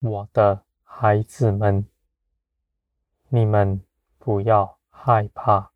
[0.00, 1.86] 我的孩子们，
[3.28, 3.82] 你们
[4.18, 5.72] 不要害怕。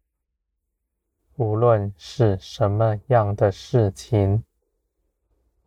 [1.36, 4.42] 无论是什么样的事情，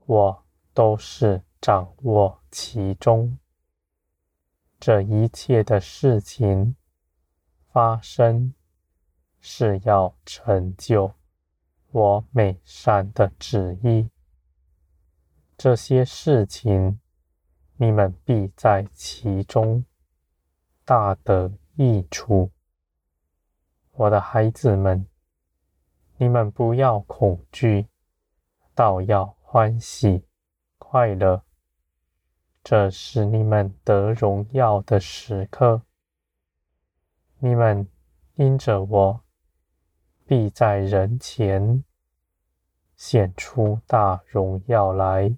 [0.07, 0.43] 我
[0.73, 3.37] 都是掌握其中。
[4.79, 6.75] 这一切的事情
[7.71, 8.55] 发生，
[9.39, 11.13] 是要成就
[11.91, 14.09] 我美善的旨意。
[15.55, 16.99] 这些事情，
[17.77, 19.85] 你们必在其中
[20.83, 22.51] 大得益处。
[23.91, 25.07] 我的孩子们。
[26.19, 27.85] 你们不要恐惧，
[28.73, 30.23] 倒要欢喜
[30.79, 31.43] 快乐。
[32.63, 35.83] 这是你们得荣耀的时刻。
[37.37, 37.87] 你们
[38.33, 39.21] 因着我，
[40.25, 41.83] 必在人前
[42.95, 45.37] 显出大荣耀来。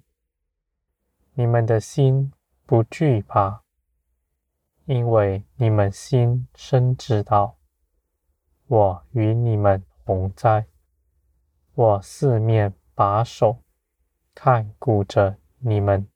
[1.40, 2.30] 你们的心
[2.66, 3.62] 不惧怕，
[4.84, 7.56] 因为你们心深知道，
[8.66, 10.66] 我与你们同在。
[11.72, 13.62] 我四面把守，
[14.34, 16.06] 看顾着你们，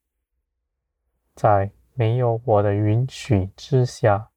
[1.34, 4.28] 在没有我的允许之下，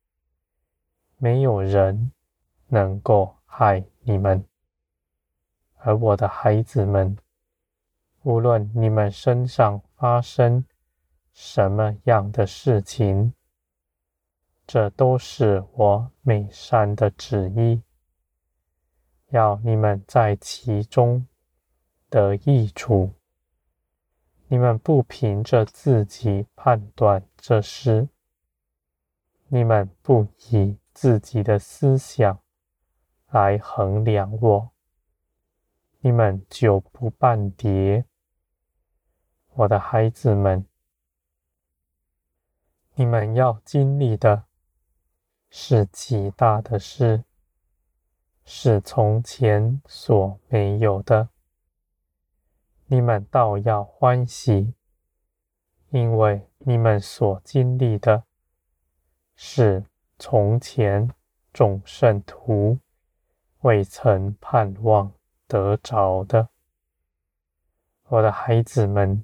[1.18, 2.14] 没有人
[2.68, 4.46] 能够害你们。
[5.80, 7.18] 而我的孩子们，
[8.22, 10.64] 无论你们身上发生
[11.40, 13.32] 什么样的事情，
[14.66, 17.84] 这都是我美善的旨意。
[19.28, 21.28] 要你们在其中
[22.10, 23.14] 得益处。
[24.48, 28.10] 你们不凭着自己判断这事，
[29.48, 32.40] 你们不以自己的思想
[33.28, 34.72] 来衡量我，
[36.00, 38.06] 你们就不半跌。
[39.54, 40.66] 我的孩子们，
[43.00, 44.46] 你们要经历的
[45.52, 47.24] 是极大的事。
[48.44, 51.30] 是从前所没有的，
[52.86, 54.74] 你们倒要欢喜，
[55.90, 58.24] 因为你们所经历的，
[59.36, 59.84] 是
[60.18, 61.14] 从前
[61.54, 62.80] 众圣徒
[63.60, 65.12] 未曾盼望
[65.46, 66.50] 得着的。
[68.06, 69.24] 我的孩子们，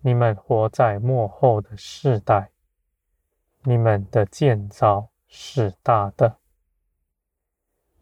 [0.00, 2.50] 你们活在末后的世代，
[3.68, 6.38] 你们的建造是大的。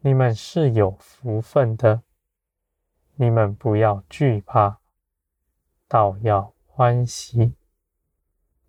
[0.00, 2.02] 你们是有福分的，
[3.14, 4.80] 你们不要惧怕，
[5.88, 7.54] 倒要欢喜。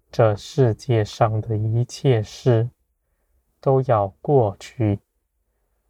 [0.10, 2.70] 这世界上的一切事
[3.60, 5.02] 都要过去。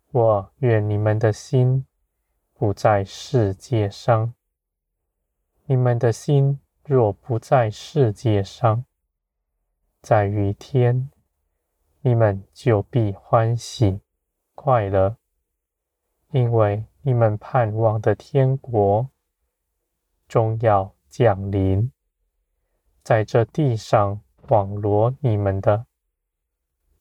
[0.09, 1.85] 我愿你们的心
[2.51, 4.33] 不在世界上。
[5.65, 8.85] 你们的心若不在世界上，
[10.05, 11.09] 在于天，
[12.01, 14.01] 你们就必欢喜
[14.53, 15.17] 快乐。
[16.29, 19.09] 因为你们盼望的天国
[20.27, 21.91] 终要降临，
[23.01, 25.87] 在这地上网罗你们的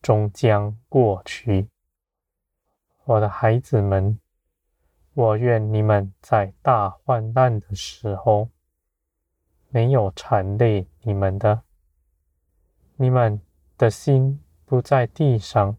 [0.01, 1.69] 终将过去。
[3.05, 4.19] 我的孩子们，
[5.13, 8.49] 我愿你们在大患难的时候
[9.69, 11.64] 没有缠累你们的，
[12.97, 13.41] 你们
[13.77, 15.77] 的心不在地上。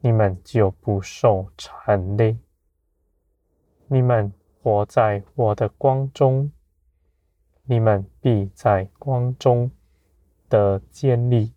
[0.00, 2.36] 你们就不受缠累，
[3.86, 6.52] 你们活在我的光中，
[7.62, 9.70] 你们必在光中
[10.46, 11.54] 得建立。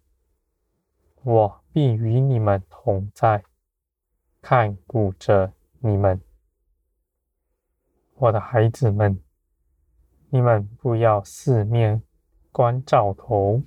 [1.24, 3.44] 我必与你们同在，
[4.42, 6.22] 看顾着你们。
[8.14, 9.22] 我的孩子们，
[10.30, 12.02] 你们不要四面
[12.54, 13.62] 关照头，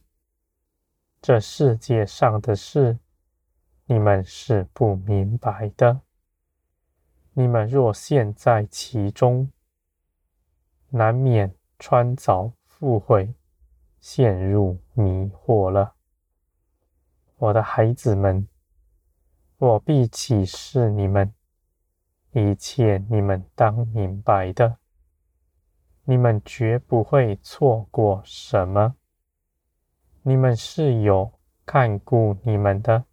[1.23, 2.99] 这世界上的事。
[3.85, 6.01] 你们是不明白的。
[7.33, 9.51] 你们若陷在其中，
[10.91, 13.35] 难免穿凿附会，
[13.99, 15.95] 陷入迷惑了。
[17.37, 18.47] 我的孩子们，
[19.59, 21.35] 我必启示你们
[22.31, 24.79] 一切你们当明白的。
[26.05, 28.95] 你们绝不会错过什么。
[30.23, 31.33] 你们是有
[31.65, 33.05] 看顾你们的。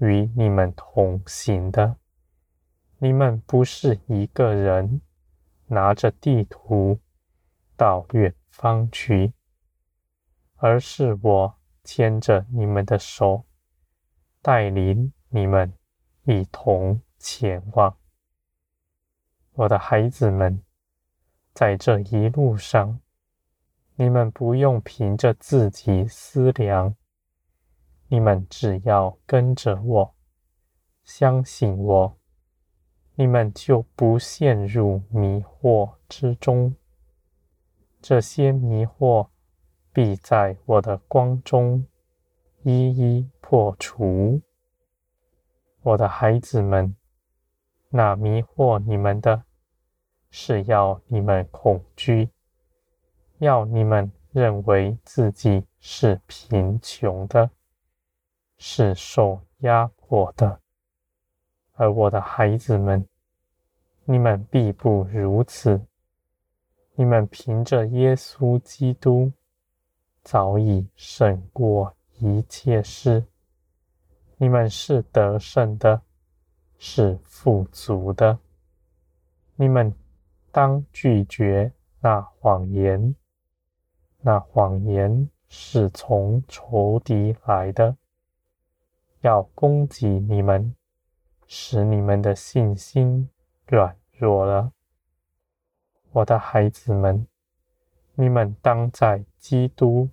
[0.00, 1.96] 与你们同行的，
[2.98, 5.00] 你们不是一个人
[5.66, 7.00] 拿着地图
[7.76, 9.32] 到远方去，
[10.54, 13.44] 而是我牵着你们的手，
[14.40, 15.72] 带领你们
[16.22, 17.96] 一同前往。
[19.54, 20.62] 我的孩子们，
[21.52, 23.00] 在这一路上，
[24.00, 26.94] 你们不用凭着自己思量，
[28.06, 30.14] 你们只要跟着我，
[31.02, 32.16] 相信我，
[33.16, 36.76] 你们就不陷入迷惑之中。
[38.00, 39.30] 这些迷惑
[39.92, 41.84] 必在我的光中
[42.62, 44.40] 一一破除。
[45.82, 46.94] 我的孩子们，
[47.88, 49.42] 那迷惑你们的，
[50.30, 52.30] 是要你们恐惧。
[53.38, 57.48] 要你们认为自己是贫穷的，
[58.56, 60.60] 是受压迫的，
[61.74, 63.06] 而我的孩子们，
[64.04, 65.80] 你们必不如此。
[66.94, 69.32] 你们凭着耶稣基督，
[70.22, 73.24] 早已胜过一切事。
[74.36, 76.02] 你们是得胜的，
[76.76, 78.36] 是富足的。
[79.54, 79.94] 你们
[80.50, 83.14] 当拒绝那谎言。
[84.20, 87.96] 那谎言是从仇敌来的，
[89.20, 90.74] 要攻击你们，
[91.46, 93.30] 使你们的信心
[93.68, 94.72] 软弱了。
[96.10, 97.26] 我的孩子们，
[98.14, 100.08] 你们当在基督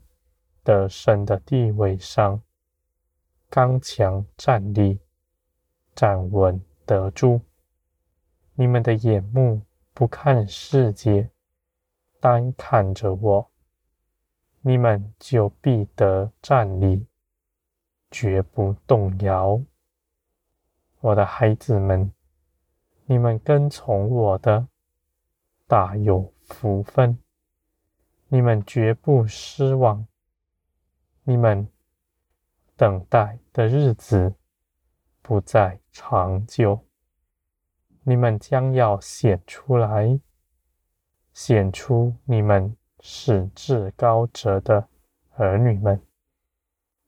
[0.63, 2.41] 的神的地位上
[3.49, 4.99] 刚强站立，
[5.95, 7.41] 站稳得住。
[8.53, 9.61] 你们的眼目
[9.93, 11.31] 不看世界，
[12.19, 13.51] 单看着我。
[14.67, 17.05] 你们就必得站立，
[18.09, 19.61] 绝不动摇。
[21.01, 22.11] 我的孩子们，
[23.05, 24.67] 你们跟从我的，
[25.67, 27.15] 大有福分。
[28.27, 30.07] 你们绝不失望。
[31.25, 31.69] 你们
[32.75, 34.33] 等待的日子
[35.21, 36.83] 不再长久。
[38.01, 40.19] 你们将要显出来，
[41.33, 42.75] 显出你们。
[43.07, 44.89] 是至高者的
[45.35, 46.01] 儿女们，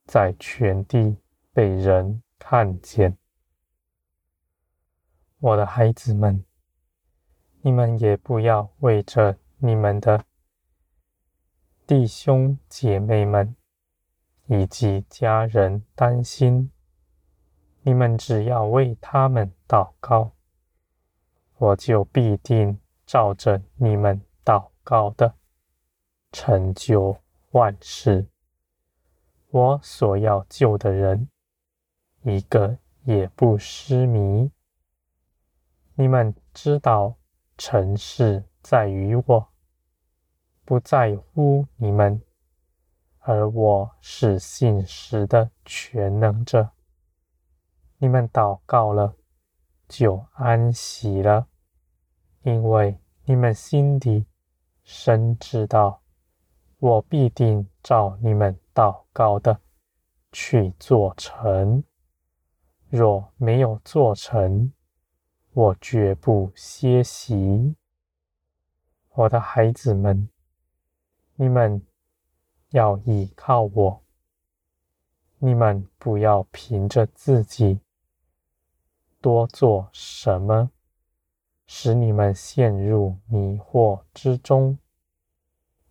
[0.06, 1.18] 在全地
[1.52, 3.18] 被人看见。
[5.40, 6.46] 我的孩子们，
[7.62, 10.24] 你们也不要为着你们的
[11.88, 13.56] 弟兄姐妹们
[14.46, 16.72] 以及家人担心，
[17.82, 20.34] 你们只要为他们祷告，
[21.58, 25.34] 我就必定照着你们祷告的。
[26.32, 27.18] 成就
[27.52, 28.28] 万事，
[29.50, 31.30] 我所要救的人，
[32.22, 34.52] 一个也不失迷。
[35.96, 37.16] 你们知道，
[37.58, 39.48] 成事在于我，
[40.64, 42.22] 不在乎你们，
[43.20, 46.70] 而我是信实的全能者。
[47.98, 49.16] 你们祷告了，
[49.88, 51.48] 就安息了，
[52.44, 54.28] 因为你们心里
[54.84, 56.02] 深知道。
[56.80, 59.60] 我必定照你们祷告的
[60.32, 61.84] 去做成。
[62.90, 64.72] 若没有做成，
[65.54, 67.76] 我绝不歇息。
[69.10, 70.30] 我的孩子们，
[71.36, 71.82] 你们
[72.70, 74.04] 要依靠我。
[75.40, 77.80] 你们不要凭着自己
[79.20, 80.72] 多做什么，
[81.66, 84.78] 使你们陷入迷惑之中。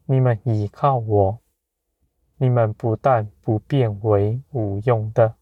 [0.09, 1.41] 你们倚靠我，
[2.37, 5.35] 你们不但不变为无用的，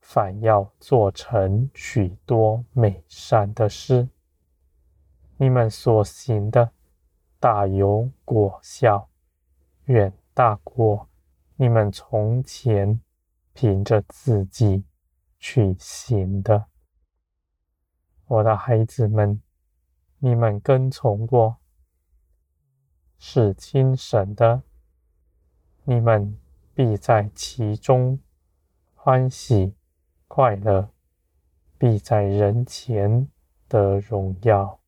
[0.00, 4.08] 反要做成许多美善的事。
[5.36, 6.70] 你们所行的
[7.40, 9.08] 大有果效，
[9.86, 11.08] 远大过
[11.56, 13.00] 你们从前
[13.54, 14.84] 凭着自己
[15.40, 16.66] 去行的。
[18.26, 19.42] 我的孩子们，
[20.20, 21.56] 你们跟从我。
[23.26, 24.62] 是精神的，
[25.84, 26.38] 你们
[26.74, 28.20] 必在其中
[28.92, 29.74] 欢喜
[30.28, 30.90] 快乐，
[31.78, 33.26] 必在人前
[33.66, 34.78] 得荣耀。